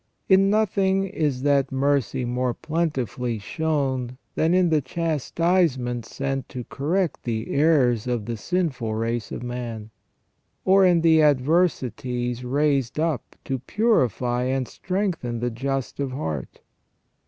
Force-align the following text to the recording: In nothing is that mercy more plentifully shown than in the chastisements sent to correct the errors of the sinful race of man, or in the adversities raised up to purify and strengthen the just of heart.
In 0.27 0.49
nothing 0.49 1.03
is 1.03 1.43
that 1.43 1.71
mercy 1.71 2.25
more 2.25 2.55
plentifully 2.55 3.37
shown 3.37 4.17
than 4.33 4.55
in 4.55 4.69
the 4.69 4.81
chastisements 4.81 6.15
sent 6.15 6.49
to 6.49 6.63
correct 6.63 7.21
the 7.23 7.51
errors 7.53 8.07
of 8.07 8.25
the 8.25 8.35
sinful 8.35 8.95
race 8.95 9.31
of 9.31 9.43
man, 9.43 9.91
or 10.65 10.83
in 10.87 11.01
the 11.01 11.21
adversities 11.21 12.43
raised 12.43 12.99
up 12.99 13.35
to 13.45 13.59
purify 13.59 14.45
and 14.45 14.67
strengthen 14.67 15.39
the 15.39 15.51
just 15.51 15.99
of 15.99 16.13
heart. 16.13 16.61